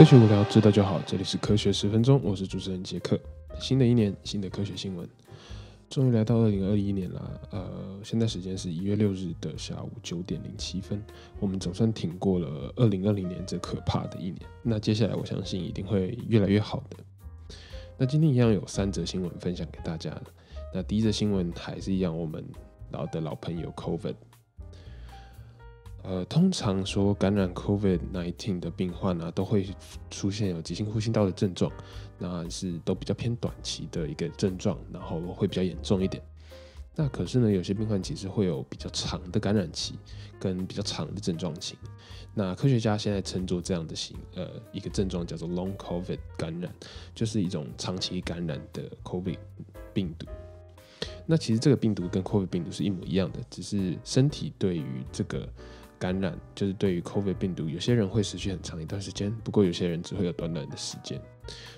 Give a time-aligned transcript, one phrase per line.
[0.00, 0.98] 科学无聊，知道就好。
[1.06, 3.20] 这里是科学十分钟，我是主持人杰克。
[3.60, 5.06] 新的一年，新的科学新闻，
[5.90, 7.40] 终于来到二零二一年了。
[7.50, 11.04] 呃，现在时间是一月六日的下午九点零七分，
[11.38, 14.40] 我们总算挺过了二零二零年这可怕的一年。
[14.62, 16.96] 那接下来，我相信一定会越来越好的。
[17.98, 20.18] 那今天一样有三则新闻分享给大家。
[20.72, 22.42] 那第一则新闻还是一样，我们
[22.90, 24.14] 老的老朋友 COVID。
[26.02, 29.68] 呃，通常说感染 COVID-19 的病患啊，都会
[30.10, 31.70] 出现有急性呼吸道的症状，
[32.18, 36.22] 那是都比较偏短期的一个症状，然后会比较严重一点。
[36.96, 39.94] 那可是呢，有些病患其实会有比较长的感染期
[40.38, 41.76] 跟比较长的症状期。
[42.34, 46.72] 那科学家现在称作这样的型呃一个症状叫做 Long COVID 感染，
[47.14, 49.38] 就是一种长期感染的 COVID
[49.92, 50.26] 病毒。
[51.26, 55.48] 那其实这个病毒跟 COVID 病毒是一模一样的，只是身体对于这个
[56.00, 61.20] 感染就是对于 COVID 病毒，有些人会持续很长一段时间，不过有些人只会有短短的时间。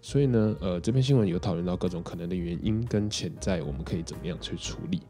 [0.00, 5.02] 所以呢，呃，这篇新闻有讨论到各种可能的原因跟潜在，我们可以怎么样去处理。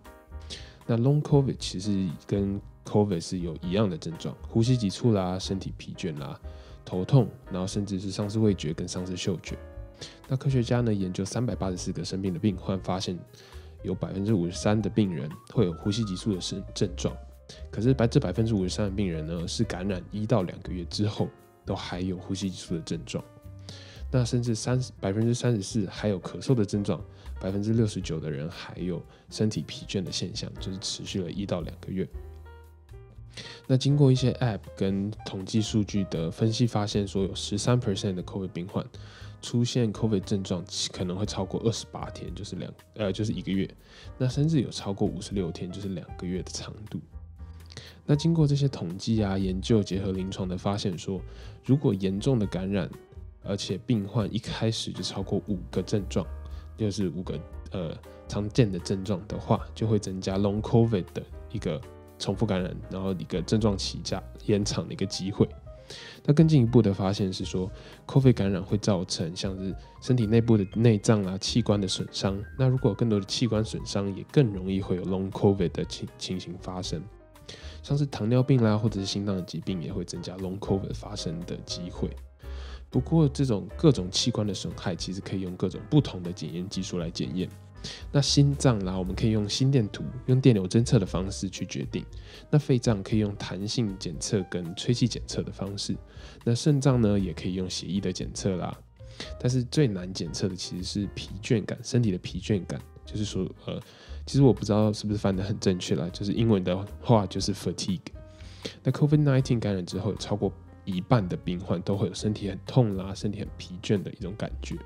[0.86, 6.40] 那 Long COVID 其实跟 COVID 是有一样的症状，呼吸急促啦，身体疲倦啦，
[6.82, 9.58] 头痛，然后甚至是丧失味觉跟丧失嗅觉。
[10.28, 13.18] 那科学家呢研究三百八十四个生病的病患，发现
[13.82, 17.14] 有百分之五十三的病人会有呼吸急促的症症状。
[17.70, 21.28] 可是，百这百分之五十三的病人呢，是感染一到两个月之后，
[21.64, 23.24] 都还有呼吸急促的症状。
[24.12, 27.04] 那甚至三百分之三十四还有咳嗽的症状，
[27.40, 32.08] 百分之六十九的人还有身体疲倦的现象，就是持续了一到两个月。
[33.66, 38.86] 那经过一些 App 跟统计数据的分析，发现说有十三 percent 的 COVID 病患
[39.42, 43.68] 出现 COVID 症状可能会超过二十八天，就是两呃就是一个月。
[44.16, 47.00] 那甚至有超过五十六天，就是两个月的长度。
[48.06, 51.20] 那经过这些统计啊、研究结合临床的发现，说
[51.64, 52.88] 如果严重的感染，
[53.42, 56.26] 而且病患一开始就超过五个症状，
[56.76, 57.38] 就是五个
[57.72, 57.96] 呃
[58.28, 61.80] 常见的症状的话，就会增加 Long COVID 的一个
[62.18, 65.48] 重复感染，然后一个症状起加延长的一个机会。
[66.24, 67.70] 那更进一步的发现是说
[68.06, 72.42] ，COVID 感染会造成像是身体内部的内脏啊、器官的损伤。
[72.58, 77.02] 那如果更多的器官损伤，也更容易会有 Long COVID 的情情形发生。
[77.84, 82.08] 像是糖尿病啦，或者是心脏的疾病，也会增加 Long COVID 发生的机会。
[82.88, 87.46] 不过，这种各种器官的损害，其实可以用各种不同的检验技术来检验。
[88.10, 92.02] 那心脏啦，我们可以用心电图、用电流侦测的方式去决定；
[92.48, 95.92] 那肺脏可以用弹性检测跟吹气检测的方式；
[96.42, 98.74] 那肾脏呢，也可以用血液的检测啦。
[99.38, 103.78] 但是最难检测的其实是疲倦感，身体的疲倦感，就是说，呃。
[104.26, 108.00] 其实我不知道是不是翻得很正确啦，就是英文的话就是 fatigue。
[108.82, 110.50] 那 COVID-19 感染之后，超过
[110.86, 114.76] 一半的病患都会有身体很痛啦、身体很疲倦的一种感觉。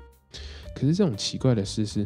[0.75, 2.05] 可是这种奇怪的事是，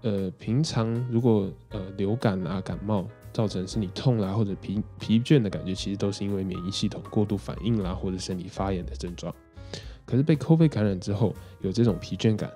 [0.00, 9.34] 呃，平常如果呃流感啊、感冒造成身体痛啦或者疲疲倦的感觉，其实都是因为免疫系统过度反应啦或者身体发炎的症状。
[10.06, 12.50] 可是被 COVID 感染之后有这种疲倦感，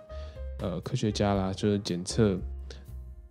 [0.60, 2.38] 呃，科学家啦就是检测。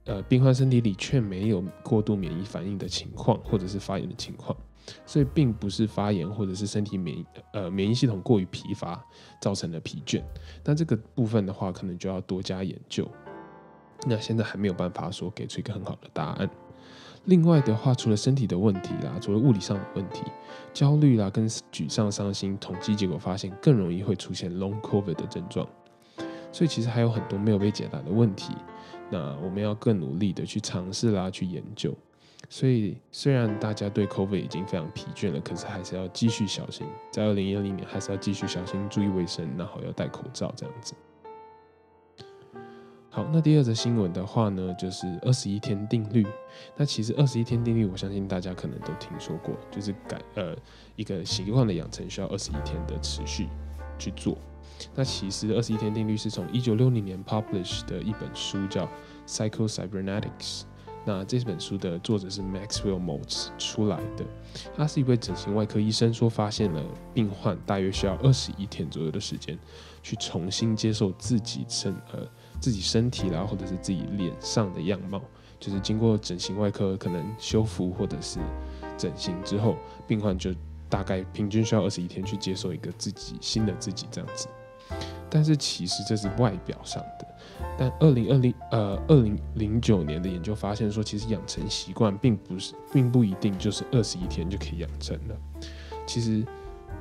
[0.06, 4.56] 呃，病患身体里却没有过度免疫反应的情况，或者是发炎的情况，
[5.06, 9.02] 所以并不是发炎或者是身体免疫呃免疫系统过于疲乏
[9.42, 10.22] 造成的疲倦。
[10.66, 13.10] 那这个部分的话，可能就要多加研究。
[14.06, 16.50] 那现在还没有办法说给出一个很好的答案。
[17.24, 20.24] 另外的话，除了身体的问题啦，除了物理上的问题，
[20.74, 25.66] 焦虑啦跟沮丧、伤心，统计结果发现更容易会出现 Long COVID 的症状。
[26.52, 28.54] 所以其实还有很多没有被解答的问题。
[29.14, 31.94] 那我们要更努力的去尝试啦，去研究。
[32.50, 36.88] 所以虽然大家对 COVID 已经非常疲倦了，可是还是要继续小心。
[37.12, 40.96] 在二零二零年，还是要继续小心，注意卫生，然后要戴口罩这样子。
[43.12, 46.26] 好，那第二则新闻的话呢，就是二十一天定律。
[46.76, 50.56] 那其实二十一天定律，我相信大家可能都听说过，就是改呃
[50.96, 53.48] 一个习惯的养成需要二十一天的持续
[54.00, 54.36] 去做。
[54.96, 58.90] 那其实二十一天定律是从一九六零年 publish 的一本书叫
[59.28, 60.64] Psycho Cybernetics。
[61.06, 64.24] 那这本书的作者是 Maxwell Maltz 出来的。
[64.74, 66.82] 他是一位整形外科医生，说发现了
[67.14, 69.60] 病患大约需要二十一天左右的时间，
[70.02, 72.26] 去重新接受自己身呃
[72.62, 75.22] 自己身体啦，或者是自己脸上的样貌。
[75.60, 78.40] 就是经过整形外科可能修复或者是
[78.98, 79.76] 整形之后，
[80.08, 80.54] 病患就
[80.88, 84.48] 大概平均需要二十一天去接受一个自己新的自己这样子。
[85.34, 87.28] 但是其实这是外表上的，
[87.76, 95.36] 但二零二零呃二零零九年的研究发现说，其实养成习惯并不是并不一定就是二十一天就可以养成了。
[96.06, 96.46] 其实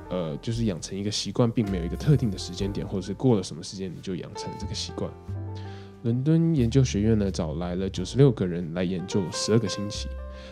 [0.09, 5.11] 呃，就是养成一个习惯，并没有一个特定的时间点，或者是过了什么时间你就养成这个习惯。
[6.01, 10.07] 伦敦研究学院呢找来了九十六个人来研究十二个星期，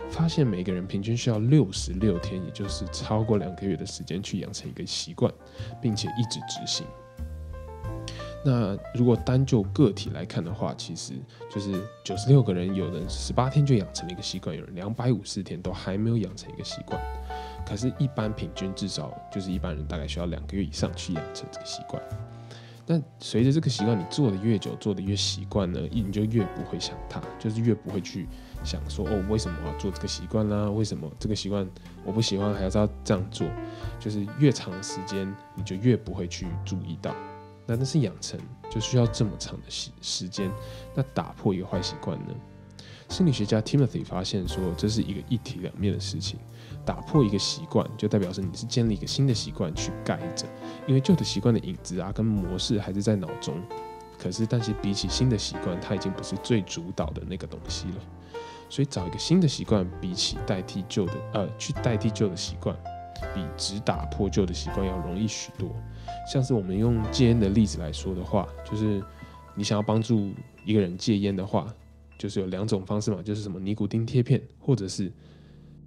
[0.07, 5.33] 发现每个人平均需要六十六天，也就是超过两个月的时间去养成一个习惯，
[5.81, 6.85] 并且一直执行。
[8.43, 11.13] 那如果单就个体来看的话，其实
[11.49, 16.99] 就是九十六个人，有人十八天就养成了一个习惯，有人两百五十天都还没有养成一个习惯。
[17.63, 22.01] 可是，一般平均至少就是一般人大概需要两个月以上去养成这个习惯。
[22.83, 28.27] 但随着这个习惯你做的越久，做的越习惯呢，你就越不会想它，就是越不会去
[28.63, 30.69] 想说哦，为什么我要做这个习惯呢？
[30.71, 31.65] 为什么这个习惯
[32.03, 33.47] 我不喜欢，还要这样做？
[33.99, 37.15] 就是越长时间，你就越不会去注意到。
[37.75, 38.39] 那是养成，
[38.69, 40.51] 就需要这么长的时时间。
[40.95, 42.33] 那打破一个坏习惯呢？
[43.09, 46.39] 心理学家 Timothy 发现说，这是一个一体两面的事情。
[46.85, 50.47] 打破一个习惯，就代表是你是建立一个新的习惯去盖着，
[50.87, 53.61] 因为旧的习惯的影子啊跟模式还是在脑中。
[54.17, 57.95] 可是，但是比起新的习惯，它已经不是最主导的那个东西了。
[58.69, 62.75] 所以，找一个新的习惯，比起代替旧的，呃，去代替旧的习惯，
[63.33, 65.69] 比只打破旧的习惯要容易许多。
[66.31, 69.03] 像是我们用戒烟的例子来说的话，就是
[69.55, 70.31] 你想要帮助
[70.65, 71.73] 一个人戒烟的话，
[72.17, 75.11] 就是有两种方式嘛，就是什么尼古丁贴片，或者是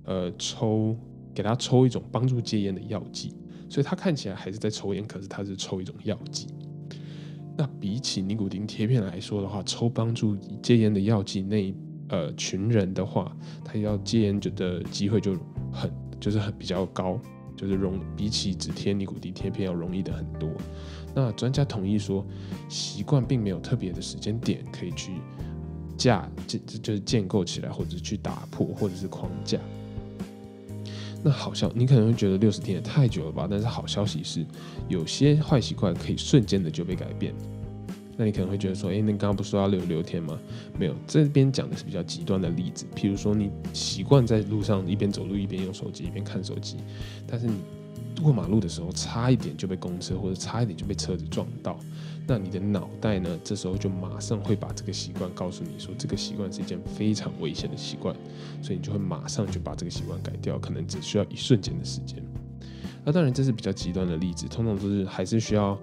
[0.05, 0.97] 呃抽
[1.35, 3.35] 给他抽一种帮助戒烟的药剂，
[3.69, 6.49] 所以他看起来还是在抽烟，可是他是抽一种药剂。
[7.57, 11.75] 那比起尼古丁贴片来说的话，抽帮助戒烟的药剂那
[12.09, 15.37] 呃群人的话，他要戒烟的机会就
[16.25, 17.21] 就是很比较高。
[17.57, 20.51] 就是容比起只贴尼古丁贴片要容易的很多。
[21.15, 22.27] 那专家同意说，
[22.69, 25.13] 习惯并没有特别的时间点可以去
[25.97, 29.61] 架建，就是建构起来，或者去打破，或者是框架。
[31.23, 33.47] 那好消，你可能会觉得六十天也太久了吧？
[33.49, 34.45] 但是好消息是，
[34.89, 37.33] 有些坏习惯可以瞬间的就被改变。
[38.17, 40.39] 那你可能会觉得说，诶，那刚刚不是说要六六天吗？
[40.79, 42.87] 没有，这边讲的是比较极端的例子。
[42.95, 46.77] 譬如说，你习惯在路上一边走路一边用手机，一边看手机，
[47.27, 47.55] 但是你
[48.23, 51.77] 过马路的时候差一点就被公车或者差一点就被车子撞到，
[52.27, 58.15] 那你的脑袋呢，这时候就马上会把这个习惯告诉你说，这个习惯是一件非常危险的习惯，
[58.63, 62.23] 所以你就会马上就把这个习惯改掉，可能只需要一瞬间的时间。
[63.05, 65.77] 那当然这是比较极端的例子，通常都是还是需要。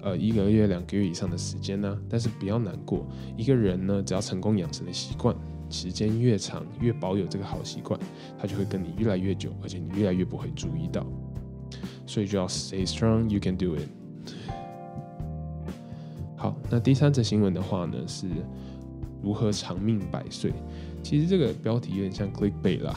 [0.00, 1.98] 呃，一个月、两个月以上的时间呢？
[2.08, 3.04] 但是不要难过，
[3.36, 5.34] 一个人呢，只要成功养成了习惯，
[5.68, 7.98] 时间越长，越保有这个好习惯，
[8.38, 11.04] 他就会跟你越来越久，而且你越来越不会注意到。
[12.06, 13.88] 所以就要 stay strong, you can do it。
[16.36, 18.28] 好，那第三则新闻的话呢，是
[19.20, 20.52] 如何长命百岁。
[21.02, 22.94] 其实这个标题有点像 clickbait 啦，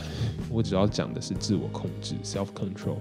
[0.50, 2.98] 我主要讲的是自我控制 （self control），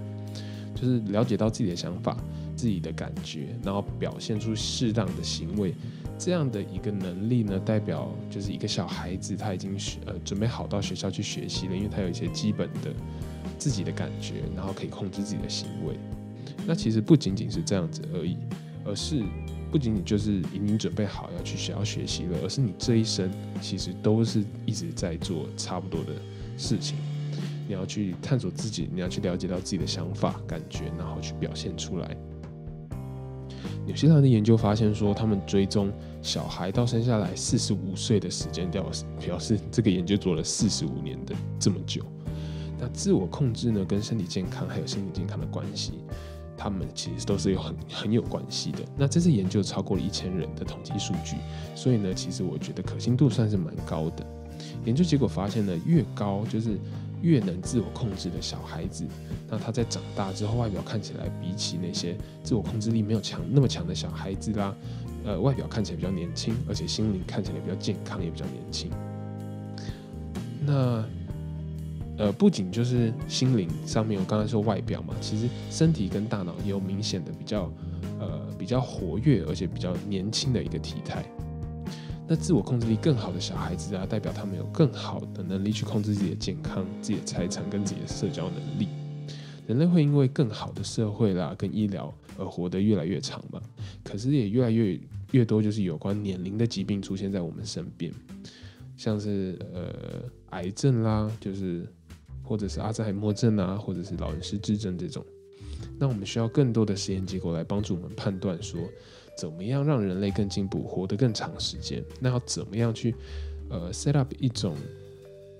[0.73, 2.17] 就是了解到自己的想法。
[2.61, 5.73] 自己的感觉，然后表现出适当的行为，
[6.15, 12.93] 这样的一个能力呢，代表就是一个小孩子他已经学呃准备好到学校去学习了，因为他有一些基本的
[13.57, 15.95] 自己的感觉，然后可以控制自己的行为。
[16.67, 18.37] 那其实不仅仅是这样子而已，
[18.85, 19.23] 而是
[19.71, 23.27] 不仅仅就是已经准备好要去学校学习了，而是你这一生
[23.59, 26.13] 其实都是一直在做差不多的
[26.59, 26.95] 事情。
[27.67, 32.17] 你要去探索自己，你要去了解到自己的想法、感觉，然后去表现出来。
[33.85, 42.03] 纽西兰的研究发现说，他们追踪小孩到生下来四十五岁的时间，表示表示这个研究做了四十五年的这么久。
[42.79, 45.93] 那自我控制呢，跟身体健康还有心理健康的关系，
[46.55, 48.79] 他们其实都是有很很有关系的。
[48.97, 51.37] 那这次研究超过了一千人的统计数据，
[51.75, 54.25] 所以呢，其实我觉得可信度算是蛮高的。
[54.85, 56.77] 研究结果发现呢，越高就是。
[57.21, 59.05] 越能自我控制的小孩子，
[59.49, 64.75] 那他在长大之后，外表看起来比起那些自我控制力没有强那么强的小孩子啦，
[65.25, 68.89] 呃，外表看起来比较年轻，而且心灵看起来比较健康，也比较年轻。
[70.65, 71.03] 那
[72.17, 77.71] 呃，不仅就是心灵上面，我刚才说外表嘛，其实身体跟大脑也有明显的比较
[78.19, 81.25] 呃比较活跃，而且比较年轻的一个体态。
[82.31, 88.87] 那自我控制力更好的小孩子啊，代表他们有更好的能力去控制自己的健康、自己的财产跟自己的社交能力。
[89.67, 93.61] 人类会因为更好的社会啦跟医疗而活得越来越长嘛？
[94.01, 94.97] 可是也越来越
[95.31, 98.09] 越多就是有关年龄的疾病出现在我们身边，
[98.95, 101.85] 像是呃癌症啦，就是
[102.41, 105.21] 或者是阿兹海默症啊，或者是老人失智症这种。
[105.99, 108.79] 那我们需要更多的实验结果来帮助我们判断说。
[109.37, 112.03] 怎么样让人类更进步，活得更长时间？
[112.19, 113.15] 那要怎么样去
[113.69, 114.75] 呃 set up 一种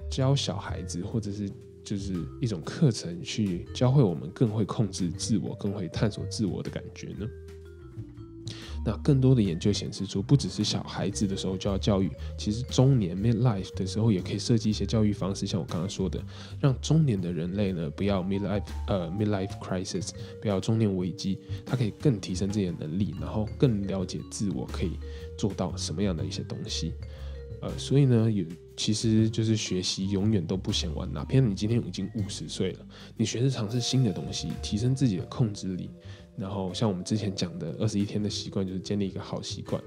[0.09, 1.49] 教小孩子，或者是
[1.83, 7.27] 就是一种课程去教会我们更会控制自我、更会探索自我的感觉呢？
[8.83, 16.19] 那更多的研究显示出，不只是小孩子的时候就要教育，其实中年 midlife 的时候也可以设计一些教育方式，像我刚刚说的，
[16.59, 20.09] 让中年的人类呢不要 midlife 呃 midlife crisis，
[20.41, 24.91] 不要中年危机，他可以更提升自己的能力，然后更了解自我可以
[25.37, 26.93] 做到什么样的一些东西。
[27.61, 28.43] 呃，所以呢，有
[28.75, 32.79] 其实就是学习永远都不嫌晚，哪怕你今天已经五十岁了，
[33.15, 35.91] 你学着尝试新的东西，提升自己的控制力。
[36.41, 39.79] 然后像我们之前讲的二十一天的习惯，就是建立一个好习惯，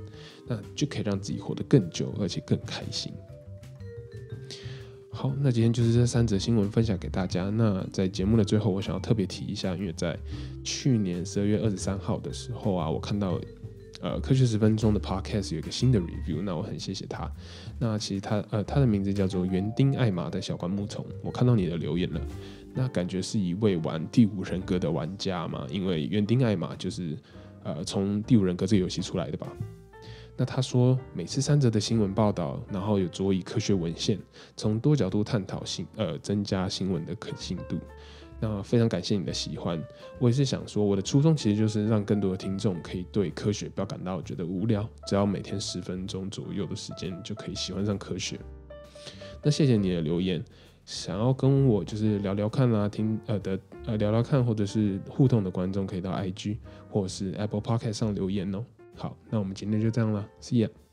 [0.46, 3.12] 那就可以让自己活得更久，而且更开心。
[5.11, 7.50] 好，那今天就是这三则新闻分享给大家。
[7.50, 10.16] 那在节目的最后，我想要特别提一下，因为在
[10.62, 13.40] 去年十二月二十三号的时候啊，我看到
[14.00, 17.28] 呃科学十分钟的 podcast 有一个新的 review，那我很谢谢他。
[17.80, 22.20] 那其实他呃他的名字叫做园丁艾玛的小灌木丛，我看到你的留言了。
[22.74, 25.64] 那感觉是一位玩第五人格的玩家嘛？
[25.70, 27.16] 因为园丁艾玛就是
[27.62, 29.46] 呃从第五人格这个游戏出来的吧？
[30.36, 34.18] 那他说每次三则的新闻报道，然后有佐以科学文献，
[34.56, 37.78] 从多角度探讨新呃增加新闻的可信度。
[38.40, 39.80] 那非常感谢你的喜欢，
[40.18, 48.38] 我也是想说我的初衷其实就是让更多的听众可以对科学不要感到觉得无聊，只要每天十分钟左右的时间就可以喜欢上科学。
[49.40, 50.44] 那谢谢你的留言。
[50.84, 56.58] 想要跟我就是聊聊看啦，听呃的呃聊聊看，或者是互动的观众可以到 IG
[56.90, 58.64] 或是 Apple Podcast 上留言哦。
[58.94, 60.83] 好，那我们今天就这样了，See you。